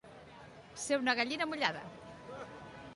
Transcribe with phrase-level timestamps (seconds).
[0.85, 1.87] Ser una gallina mullada.